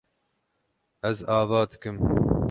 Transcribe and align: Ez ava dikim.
Ez 1.09 1.19
ava 1.37 1.61
dikim. 1.75 1.97